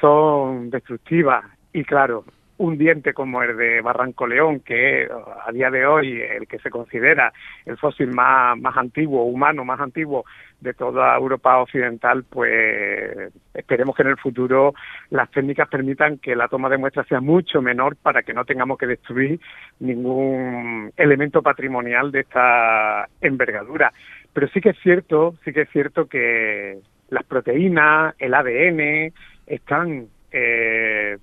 son 0.00 0.70
destructivas 0.70 1.44
y 1.72 1.84
claro, 1.84 2.24
un 2.64 2.78
diente 2.78 3.12
como 3.12 3.42
el 3.42 3.56
de 3.56 3.80
Barranco 3.80 4.26
León, 4.26 4.60
que 4.60 5.08
a 5.46 5.52
día 5.52 5.70
de 5.70 5.86
hoy 5.86 6.20
el 6.20 6.46
que 6.46 6.58
se 6.58 6.70
considera 6.70 7.32
el 7.66 7.76
fósil 7.76 8.08
más, 8.08 8.58
más 8.58 8.76
antiguo, 8.76 9.24
humano 9.24 9.64
más 9.64 9.80
antiguo 9.80 10.24
de 10.60 10.72
toda 10.72 11.16
Europa 11.16 11.58
occidental, 11.58 12.24
pues 12.24 13.32
esperemos 13.52 13.94
que 13.94 14.02
en 14.02 14.08
el 14.08 14.16
futuro 14.16 14.74
las 15.10 15.30
técnicas 15.30 15.68
permitan 15.68 16.18
que 16.18 16.34
la 16.34 16.48
toma 16.48 16.68
de 16.70 16.78
muestras 16.78 17.06
sea 17.06 17.20
mucho 17.20 17.60
menor 17.60 17.96
para 17.96 18.22
que 18.22 18.32
no 18.32 18.44
tengamos 18.44 18.78
que 18.78 18.86
destruir 18.86 19.38
ningún 19.80 20.90
elemento 20.96 21.42
patrimonial 21.42 22.10
de 22.10 22.20
esta 22.20 23.08
envergadura. 23.20 23.92
Pero 24.32 24.48
sí 24.48 24.60
que 24.60 24.70
es 24.70 24.78
cierto, 24.82 25.34
sí 25.44 25.52
que 25.52 25.62
es 25.62 25.70
cierto 25.70 26.06
que 26.06 26.78
las 27.10 27.24
proteínas, 27.24 28.14
el 28.18 28.34
ADN, 28.34 29.12
están 29.46 30.06
eh, 30.32 31.18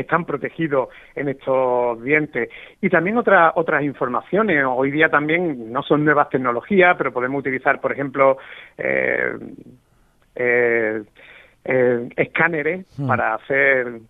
están 0.00 0.24
protegidos 0.24 0.88
en 1.14 1.28
estos 1.28 2.02
dientes. 2.02 2.48
Y 2.80 2.88
también 2.88 3.18
otras 3.18 3.52
otras 3.54 3.82
informaciones. 3.82 4.64
Hoy 4.66 4.90
día 4.90 5.08
también 5.08 5.72
no 5.72 5.82
son 5.82 6.04
nuevas 6.04 6.28
tecnologías, 6.30 6.96
pero 6.96 7.12
podemos 7.12 7.40
utilizar, 7.40 7.80
por 7.80 7.92
ejemplo, 7.92 8.38
eh, 8.76 9.32
eh, 10.34 11.02
eh 11.64 12.08
escáneres 12.16 12.86
hmm. 12.96 13.06
para 13.06 13.34
hacer 13.34 14.00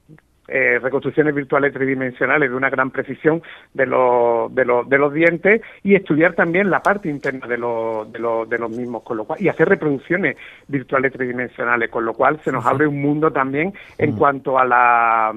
eh, 0.50 0.78
reconstrucciones 0.78 1.34
virtuales 1.34 1.74
tridimensionales 1.74 2.48
de 2.48 2.56
una 2.56 2.70
gran 2.70 2.90
precisión 2.90 3.42
de 3.74 3.84
los, 3.84 4.54
de 4.54 4.64
los, 4.64 4.88
de 4.88 4.96
los 4.96 5.12
dientes 5.12 5.60
y 5.82 5.94
estudiar 5.94 6.32
también 6.32 6.70
la 6.70 6.80
parte 6.80 7.10
interna 7.10 7.46
de 7.46 7.58
los, 7.58 8.10
de 8.10 8.18
los, 8.18 8.48
de 8.48 8.56
los 8.56 8.70
mismos, 8.70 9.02
con 9.02 9.18
lo 9.18 9.24
cual, 9.24 9.42
y 9.42 9.48
hacer 9.48 9.68
reproducciones 9.68 10.38
virtuales 10.66 11.12
tridimensionales, 11.12 11.90
con 11.90 12.06
lo 12.06 12.14
cual 12.14 12.40
se 12.44 12.50
nos 12.50 12.64
abre 12.64 12.86
un 12.86 12.98
mundo 12.98 13.30
también 13.30 13.74
en 13.98 14.12
hmm. 14.12 14.16
cuanto 14.16 14.58
a 14.58 14.64
la 14.64 15.34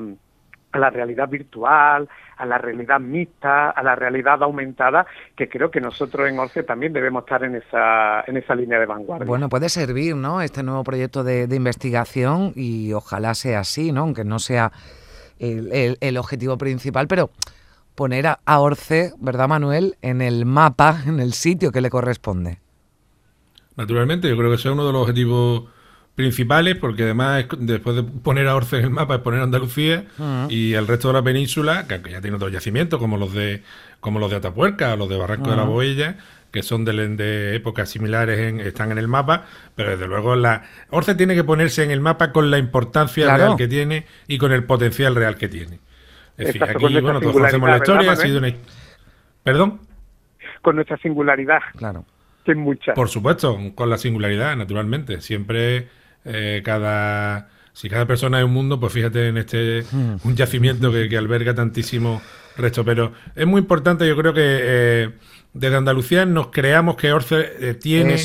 a 0.71 0.79
la 0.79 0.89
realidad 0.89 1.29
virtual, 1.29 2.07
a 2.37 2.45
la 2.45 2.57
realidad 2.57 2.99
mixta, 2.99 3.69
a 3.69 3.83
la 3.83 3.95
realidad 3.95 4.41
aumentada, 4.43 5.05
que 5.35 5.47
creo 5.47 5.69
que 5.69 5.79
nosotros 5.79 6.27
en 6.27 6.39
ORCE 6.39 6.63
también 6.63 6.93
debemos 6.93 7.23
estar 7.23 7.43
en 7.43 7.55
esa, 7.55 8.23
en 8.25 8.37
esa 8.37 8.55
línea 8.55 8.79
de 8.79 8.85
vanguardia. 8.85 9.27
Bueno, 9.27 9.49
puede 9.49 9.69
servir, 9.69 10.15
¿no? 10.15 10.41
Este 10.41 10.63
nuevo 10.63 10.83
proyecto 10.83 11.23
de, 11.23 11.47
investigación 11.51 12.53
y 12.55 12.93
ojalá 12.93 13.35
sea 13.35 13.59
así, 13.59 13.91
¿no? 13.91 14.01
Aunque 14.01 14.23
no 14.23 14.39
sea 14.39 14.71
el, 15.39 16.17
objetivo 16.17 16.57
principal, 16.57 17.07
pero 17.07 17.29
poner 17.95 18.27
a, 18.27 18.39
a 18.45 18.59
Orce, 18.59 19.13
¿verdad, 19.19 19.47
Manuel?, 19.47 19.97
en 20.01 20.21
el 20.21 20.45
mapa, 20.45 21.01
en 21.05 21.19
el 21.19 21.33
sitio 21.33 21.71
que 21.71 21.81
le 21.81 21.89
corresponde. 21.89 22.59
Naturalmente, 23.75 24.29
yo 24.29 24.37
creo 24.37 24.49
que 24.49 24.55
ese 24.55 24.69
es 24.69 24.73
uno 24.73 24.85
de 24.85 24.93
los 24.93 25.01
objetivos 25.01 25.69
principales, 26.21 26.75
porque 26.75 27.03
además 27.03 27.45
después 27.57 27.95
de 27.95 28.03
poner 28.03 28.47
a 28.47 28.55
Orce 28.55 28.77
en 28.77 28.83
el 28.83 28.89
mapa 28.91 29.15
es 29.15 29.21
poner 29.21 29.41
Andalucía 29.41 30.05
y 30.49 30.73
el 30.73 30.87
resto 30.87 31.07
de 31.07 31.15
la 31.15 31.23
península, 31.23 31.87
que 31.87 32.11
ya 32.11 32.21
tiene 32.21 32.35
otros 32.35 32.51
yacimientos 32.51 32.99
como 32.99 33.17
los 33.17 33.33
de 33.33 33.63
como 33.99 34.19
los 34.19 34.29
de 34.29 34.37
Atapuerca 34.37 34.93
o 34.93 34.97
los 34.97 35.09
de 35.09 35.17
Barranco 35.17 35.49
de 35.49 35.55
la 35.55 35.63
Boella, 35.63 36.17
que 36.51 36.61
son 36.61 36.85
de, 36.85 36.93
de 37.15 37.55
épocas 37.55 37.89
similares, 37.89 38.39
están 38.65 38.91
en 38.91 38.99
el 38.99 39.07
mapa, 39.07 39.45
pero 39.75 39.91
desde 39.91 40.07
luego 40.07 40.35
la 40.35 40.63
Orce 40.91 41.15
tiene 41.15 41.33
que 41.33 41.43
ponerse 41.43 41.83
en 41.83 41.91
el 41.91 42.01
mapa 42.01 42.31
con 42.31 42.51
la 42.51 42.59
importancia 42.59 43.35
real 43.35 43.55
que 43.55 43.67
tiene 43.67 44.05
y 44.27 44.37
con 44.37 44.51
el 44.51 44.63
potencial 44.63 45.15
real 45.15 45.37
que 45.37 45.49
tiene. 45.49 45.79
Es 46.37 46.47
decir, 46.47 46.63
aquí, 46.63 46.99
bueno, 47.01 47.19
todos 47.19 47.33
conocemos 47.33 47.69
la 47.69 47.77
historia, 47.77 48.11
ha 48.11 48.15
sido 48.15 48.37
una... 48.37 48.53
¿Perdón? 49.43 49.81
Con 50.61 50.75
nuestra 50.75 50.97
singularidad. 50.97 51.61
Claro. 51.75 52.05
Que 52.45 52.55
mucha. 52.55 52.93
Por 52.93 53.09
supuesto, 53.09 53.57
con 53.75 53.89
la 53.89 53.97
singularidad, 53.97 54.55
naturalmente. 54.55 55.21
Siempre 55.21 55.87
eh, 56.25 56.61
cada 56.63 57.49
si 57.73 57.89
cada 57.89 58.05
persona 58.05 58.39
es 58.39 58.45
un 58.45 58.53
mundo, 58.53 58.79
pues 58.79 58.93
fíjate 58.93 59.29
en 59.29 59.37
este 59.37 59.83
hmm. 59.89 60.15
un 60.23 60.35
yacimiento 60.35 60.91
que, 60.91 61.17
alberga 61.17 61.55
tantísimo 61.55 62.21
resto. 62.57 62.83
Pero 62.83 63.13
es 63.35 63.47
muy 63.47 63.61
importante, 63.61 64.07
yo 64.07 64.15
creo 64.17 64.33
que 64.33 64.41
eh, 64.43 65.09
desde 65.53 65.75
Andalucía 65.77 66.25
nos 66.25 66.47
creamos 66.47 66.95
que 66.95 67.13
Orce 67.13 67.49
eh, 67.59 67.73
tiene 67.73 68.17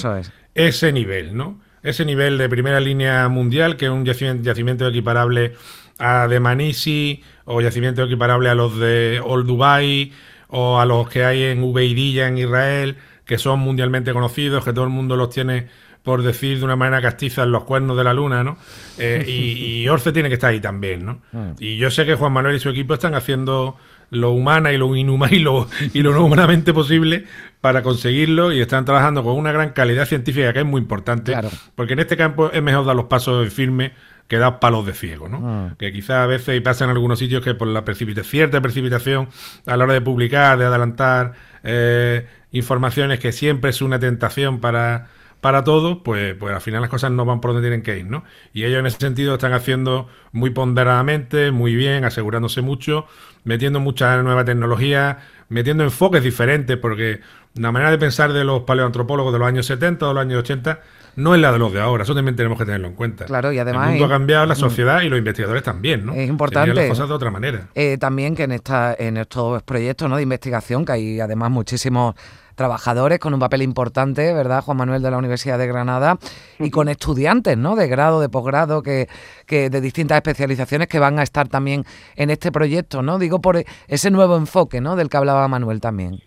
ese 0.55 0.93
nivel, 0.93 1.37
¿no? 1.37 1.61
Ese 1.83 2.05
nivel 2.05 2.37
de 2.39 2.49
primera 2.49 2.81
línea 2.81 3.29
mundial, 3.29 3.77
que 3.77 3.87
es 3.87 3.91
un 3.91 4.05
yacimiento, 4.05 4.89
equiparable 4.89 5.55
a 5.99 6.27
de 6.27 6.41
Manisi 6.41 7.23
o 7.45 7.61
yacimiento 7.61 8.03
equiparable 8.03 8.49
a 8.49 8.55
los 8.55 8.77
de 8.79 9.21
Old 9.25 9.47
Dubai 9.47 10.13
o 10.49 10.81
a 10.81 10.87
los 10.87 11.09
que 11.09 11.25
hay 11.25 11.45
en 11.45 11.63
Ubeidilla 11.63 12.27
en 12.27 12.39
Israel, 12.39 12.97
que 13.25 13.39
son 13.39 13.61
mundialmente 13.61 14.13
conocidos, 14.13 14.65
que 14.65 14.73
todo 14.73 14.85
el 14.85 14.91
mundo 14.91 15.15
los 15.17 15.31
tiene 15.31 15.69
por 16.07 16.23
decir 16.23 16.61
de 16.61 16.65
una 16.65 16.77
manera 16.77 17.03
castiza, 17.03 17.43
en 17.43 17.51
los 17.51 17.65
cuernos 17.65 17.97
de 17.97 18.05
la 18.05 18.15
luna, 18.15 18.45
¿no? 18.45 18.57
Eh, 18.97 19.25
y, 19.27 19.89
Orce 19.89 20.13
tiene 20.13 20.29
que 20.29 20.37
estar 20.37 20.51
ahí 20.51 20.61
también, 20.61 21.05
¿no? 21.05 21.19
Ah. 21.35 21.53
Y 21.59 21.79
yo 21.79 21.91
sé 21.91 22.07
que 22.07 22.15
Juan 22.15 22.33
Manuel 22.33 22.55
y 22.55 22.61
su 22.61 22.69
equipo 22.69 22.95
están 22.95 23.17
haciendo 23.17 23.77
lo 24.11 24.31
humana 24.31 24.73
y 24.73 24.79
lo 24.79 24.95
inhumana 24.95 25.35
y 25.35 25.41
lo, 25.41 25.67
y 25.93 26.03
lo 26.03 26.13
no 26.13 26.25
humanamente 26.25 26.73
posible 26.73 27.25
para 27.61 27.83
conseguirlo 27.83 28.53
y 28.53 28.61
están 28.61 28.85
trabajando 28.85 29.25
con 29.25 29.37
una 29.37 29.51
gran 29.51 29.71
calidad 29.71 30.07
científica 30.07 30.53
que 30.53 30.61
es 30.61 30.65
muy 30.65 30.81
importante, 30.81 31.37
porque 31.75 31.95
en 31.95 31.99
este 31.99 32.17
campo 32.17 32.53
es 32.53 32.63
mejor 32.63 32.87
dar 32.87 32.95
los 32.95 33.07
pasos 33.07 33.45
en 33.45 33.51
firme 33.51 33.93
que 34.29 34.39
dar 34.39 34.61
palos 34.61 34.87
de 34.87 34.93
ciego, 34.93 35.29
¿no? 35.29 35.41
Ah. 35.43 35.75
Que 35.77 35.93
quizás 35.93 36.19
a 36.19 36.27
veces 36.27 36.57
y 36.57 36.61
pasa 36.61 36.85
en 36.85 36.91
algunos 36.91 37.19
sitios 37.19 37.43
que 37.43 37.55
por 37.55 37.67
la 37.67 37.85
precipitación, 37.85 38.31
cierta 38.31 38.61
precipitación 38.61 39.29
a 39.67 39.77
la 39.77 39.83
hora 39.83 39.95
de 39.95 40.03
publicar, 40.03 40.57
de 40.57 40.67
adelantar 40.67 41.33
eh, 41.65 42.29
informaciones 42.53 43.19
que 43.19 43.33
siempre 43.33 43.71
es 43.71 43.83
una 43.83 43.99
tentación 43.99 44.61
para 44.61 45.09
para 45.41 45.65
todos, 45.65 45.99
pues, 46.05 46.35
pues 46.35 46.55
al 46.55 46.61
final 46.61 46.81
las 46.81 46.91
cosas 46.91 47.11
no 47.13 47.25
van 47.25 47.41
por 47.41 47.53
donde 47.53 47.67
tienen 47.67 47.83
que 47.83 47.99
ir, 47.99 48.07
¿no? 48.07 48.25
Y 48.53 48.65
ellos 48.65 48.81
en 48.81 48.87
ese 48.87 48.99
sentido 48.99 49.35
están 49.35 49.53
haciendo 49.53 50.09
muy 50.33 50.51
ponderadamente, 50.51 51.51
muy 51.51 51.75
bien, 51.77 52.05
asegurándose 52.05 52.63
mucho, 52.63 53.07
metiendo 53.45 53.81
mucha 53.81 54.23
nueva 54.23 54.45
tecnología, 54.45 55.19
metiendo 55.49 55.85
enfoques 55.85 56.23
diferentes, 56.23 56.77
porque 56.77 57.21
la 57.55 57.73
manera 57.73 57.91
de 57.91 57.99
pensar 57.99 58.33
de 58.33 58.45
los 58.45 58.63
paleoantropólogos 58.63 59.33
de 59.33 59.39
los 59.39 59.49
años 59.49 59.67
70 59.67 60.09
o 60.09 60.13
los 60.13 60.23
años 60.23 60.41
80 60.41 60.81
no 61.17 61.35
es 61.35 61.41
la 61.41 61.51
de 61.51 61.59
los 61.59 61.73
de 61.73 61.81
ahora, 61.81 62.05
eso 62.05 62.15
también 62.15 62.37
tenemos 62.37 62.59
que 62.59 62.65
tenerlo 62.65 62.89
en 62.89 62.95
cuenta. 62.95 63.25
Claro, 63.25 63.53
y 63.53 63.59
además... 63.59 63.87
El 63.87 63.93
mundo 63.93 64.07
ha 64.07 64.19
cambiado, 64.19 64.47
la 64.47 64.55
sociedad 64.55 65.03
y 65.03 65.09
los 65.09 65.19
investigadores 65.19 65.63
también, 65.63 66.07
¿no? 66.07 66.13
Es 66.13 66.29
importante... 66.29 66.75
las 66.75 66.89
cosas 66.89 67.09
de 67.09 67.15
otra 67.15 67.31
manera. 67.31 67.69
Eh, 67.75 67.97
también 67.99 68.37
que 68.37 68.45
en, 68.45 68.53
esta, 68.53 68.95
en 68.99 69.17
estos 69.17 69.63
proyectos 69.63 70.09
¿no? 70.09 70.17
de 70.17 70.23
investigación, 70.23 70.85
que 70.85 70.93
hay 70.93 71.21
además 71.21 71.51
muchísimos 71.51 72.15
trabajadores 72.55 73.19
con 73.19 73.35
un 73.35 73.41
papel 73.41 73.63
importante, 73.63 74.33
¿verdad, 74.33 74.63
Juan 74.63 74.79
Manuel 74.79 75.03
de 75.03 75.11
la 75.11 75.19
Universidad 75.19 75.59
de 75.59 75.67
Granada? 75.67 76.19
Y 76.59 76.71
con 76.71 76.89
estudiantes, 76.89 77.57
¿no? 77.57 77.77
De 77.77 77.87
grado, 77.87 78.21
de 78.21 78.29
posgrado, 78.29 78.83
que, 78.83 79.09
que 79.47 79.71
de 79.71 79.81
distintas 79.81 80.17
especializaciones 80.17 80.89
que 80.89 80.99
van 80.99 81.19
a 81.19 81.23
estar 81.23 81.49
también 81.49 81.85
en 82.17 82.31
este 82.31 82.51
proyecto, 82.51 83.03
¿no? 83.03 83.19
Digo 83.19 83.41
por 83.41 83.63
ese 83.89 84.11
nuevo 84.11 84.37
enfoque, 84.37 84.81
¿no? 84.81 84.97
Del 84.97 85.09
que 85.09 85.19
hablaba 85.19 85.47
Manuel 85.49 85.81
también. 85.81 86.23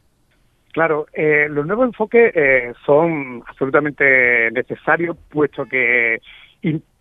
Claro, 0.71 1.07
eh, 1.13 1.47
los 1.49 1.65
nuevos 1.65 1.88
enfoques 1.88 2.31
eh, 2.35 2.73
son 2.85 3.43
absolutamente 3.47 4.51
necesarios, 4.51 5.17
puesto 5.29 5.65
que 5.65 6.21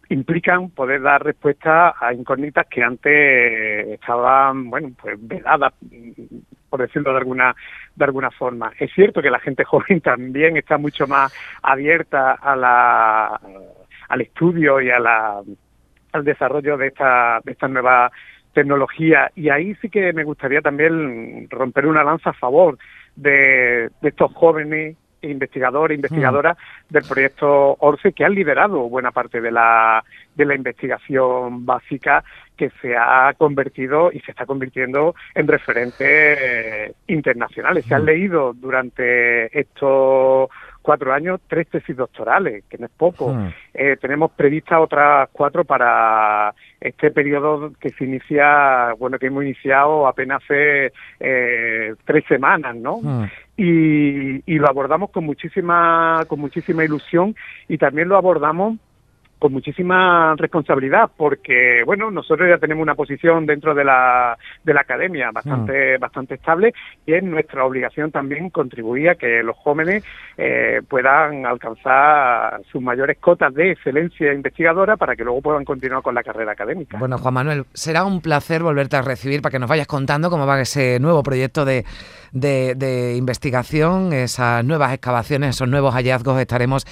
implican 0.08 0.70
poder 0.70 1.02
dar 1.02 1.22
respuesta 1.22 1.94
a 2.00 2.14
incógnitas 2.14 2.66
que 2.66 2.82
antes 2.82 3.88
estaban, 3.88 4.70
bueno, 4.70 4.90
pues 5.00 5.16
veladas, 5.20 5.75
por 6.70 6.80
decirlo 6.80 7.12
de 7.12 7.18
alguna 7.18 7.54
de 7.94 8.04
alguna 8.04 8.30
forma. 8.30 8.72
Es 8.78 8.90
cierto 8.94 9.20
que 9.20 9.30
la 9.30 9.40
gente 9.40 9.64
joven 9.64 10.00
también 10.00 10.56
está 10.56 10.78
mucho 10.78 11.06
más 11.06 11.32
abierta 11.62 12.32
a 12.32 12.56
la 12.56 13.40
al 14.08 14.20
estudio 14.20 14.80
y 14.80 14.90
a 14.90 14.98
la 14.98 15.42
al 16.12 16.25
desarrollo 16.25 16.78
de 16.78 16.87
esta 16.87 17.40
de 17.44 17.52
esta 17.52 17.68
nueva 17.68 18.10
tecnología 18.54 19.30
y 19.37 19.50
ahí 19.50 19.75
sí 19.76 19.90
que 19.90 20.12
me 20.14 20.25
gustaría 20.25 20.62
también 20.62 21.48
romper 21.50 21.87
una 21.87 22.02
lanza 22.02 22.30
a 22.30 22.32
favor 22.32 22.78
de, 23.18 23.90
estos 24.02 24.32
jóvenes 24.32 24.96
investigadores, 25.20 25.96
investigadoras 25.96 26.56
mm. 26.56 26.92
del 26.92 27.02
proyecto 27.04 27.76
ORCE 27.80 28.12
que 28.12 28.25
han 28.25 28.34
liderado 28.34 28.88
buena 28.88 29.10
parte 29.10 29.40
de 29.40 29.50
la, 29.50 30.04
de 30.37 30.44
la 30.44 30.54
investigación 30.54 31.66
básica 31.66 32.22
que 32.56 32.70
se 32.80 32.96
ha 32.96 33.34
convertido 33.37 34.10
y 34.12 34.20
se 34.20 34.30
está 34.30 34.46
convirtiendo 34.46 35.14
en 35.34 35.48
referentes 35.48 36.94
internacionales. 37.08 37.84
Se 37.87 37.94
han 37.94 38.02
mm. 38.02 38.06
leído 38.06 38.52
durante 38.52 39.58
estos 39.58 40.50
cuatro 40.82 41.12
años 41.12 41.40
tres 41.49 41.68
tesis 41.68 41.97
doctorales, 41.97 42.64
que 42.68 42.78
no 42.78 42.87
es 42.87 42.92
poco. 42.97 43.32
Hmm. 43.32 43.49
Eh, 43.75 43.97
tenemos 44.00 44.32
previstas 44.32 44.80
otras 44.80 45.28
cuatro 45.32 45.64
para 45.64 46.54
este 46.80 47.11
periodo 47.11 47.73
que 47.80 47.90
se 47.90 48.04
inicia, 48.04 48.94
bueno, 48.99 49.18
que 49.18 49.26
hemos 49.26 49.44
iniciado 49.44 50.06
apenas 50.06 50.42
hace 50.42 50.92
eh, 51.20 51.94
tres 52.04 52.25
semanas, 52.28 52.76
¿no? 52.76 52.99
Hmm. 53.02 53.25
Y, 53.56 54.42
y, 54.47 54.58
lo 54.58 54.68
abordamos 54.68 55.11
con 55.11 55.25
muchísima, 55.25 56.25
con 56.28 56.38
muchísima 56.38 56.85
ilusión 56.85 57.35
y 57.68 57.76
también 57.76 58.08
lo 58.08 58.16
abordamos 58.16 58.78
con 59.38 59.52
muchísima 59.52 60.35
responsabilidad 60.37 61.11
porque 61.16 61.83
bueno 61.85 62.11
nosotros 62.11 62.49
ya 62.49 62.59
tenemos 62.59 62.83
una 62.83 62.95
posición 62.95 63.47
dentro 63.47 63.75
de 63.75 63.85
la, 63.85 64.37
de 64.64 64.75
la 64.75 64.80
academia 64.80 65.30
bastante 65.30 65.97
mm. 65.97 66.00
bastante 66.00 66.35
estable 66.35 66.75
y 67.07 67.14
es 67.14 67.23
nuestra 67.23 67.64
obligación 67.64 68.11
también 68.11 68.50
contribuir 68.50 69.11
a 69.11 69.14
que 69.14 69.42
los 69.42 69.57
jóvenes 69.57 70.04
eh, 70.37 70.80
puedan 70.88 71.47
alcanzar 71.47 72.61
sus 72.71 72.83
mayores 72.83 73.18
cotas 73.18 73.54
de 73.54 73.73
excelencia 73.73 74.33
investigadora 74.33 74.97
para 74.97 75.14
que 75.14 75.25
luego 75.25 75.40
puedan 75.40 75.64
continuar 75.64 76.02
con 76.02 76.14
la 76.14 76.23
carrera 76.23 76.52
académica. 76.52 76.99
Bueno 76.99 77.18
Juan 77.18 77.35
Manuel 77.35 77.64
será 77.73 78.04
un 78.04 78.21
placer 78.21 78.62
volverte 78.62 78.97
a 78.97 79.02
recibir 79.02 79.40
para 79.40 79.52
que 79.52 79.59
nos 79.59 79.71
vayas 79.71 79.87
contando 79.87 80.30
cómo 80.30 80.47
va 80.47 80.61
ese 80.61 80.99
nuevo 81.00 81.23
proyecto 81.23 81.64
de, 81.64 81.85
de, 82.33 82.75
de 82.75 83.16
investigación 83.16 84.12
esas 84.12 84.64
nuevas 84.64 84.92
excavaciones 84.92 85.50
esos 85.50 85.68
nuevos 85.68 85.95
hallazgos 85.95 86.40
estaremos 86.40 86.85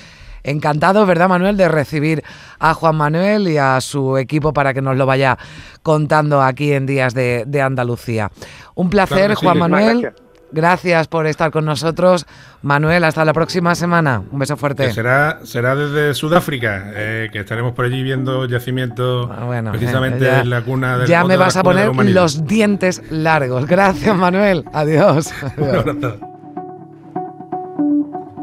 encantados, 0.47 1.07
¿verdad, 1.07 1.29
Manuel?, 1.29 1.57
de 1.57 1.69
recibir 1.69 2.23
a 2.59 2.75
Juan 2.75 2.97
Manuel 2.97 3.49
y 3.49 3.59
a 3.59 3.81
su 3.81 4.17
equipo 4.17 4.53
para 4.53 4.73
que 4.75 4.83
nos 4.83 4.97
lo 4.97 5.07
vaya 5.07 5.39
contando 5.83 6.43
aquí 6.43 6.73
en 6.73 6.87
Días 6.87 7.15
de, 7.15 7.63
Andalucía. 7.63 8.31
Un 8.75 8.91
placer, 8.91 9.35
Juan 9.35 9.59
Manuel. 9.59 10.13
Gracias. 10.53 11.09
por 11.09 11.27
estar 11.27 11.51
con 11.51 11.65
nosotros. 11.65 12.27
Manuel, 12.63 13.05
hasta 13.05 13.25
la 13.25 13.33
próxima 13.33 13.75
semana. 13.75 14.23
Un 14.31 14.39
beso 14.39 14.57
fuerte. 14.57 14.93
será, 14.93 15.41
será 15.45 15.75
desde 15.77 16.15
Sudáfrica, 16.15 16.93
eh, 16.95 17.29
que 17.33 17.41
estaremos 17.41 17.75
por 17.75 17.85
allí 17.85 18.03
viendo 18.03 18.47
yacimientos 18.47 19.29
ah, 19.31 19.71
precisamente 19.71 20.29
en 20.41 20.51
la 20.51 20.63
cuna 20.63 20.99
del 20.99 21.09
Ya 21.09 21.25
me 21.25 21.37
vas 21.37 21.57
a 21.57 21.63
poner 21.63 21.95
los 21.95 22.47
dientes 22.47 23.03
largos. 23.11 23.67
Gracias, 23.67 24.17
Manuel. 24.17 24.65
Adiós. 24.73 25.33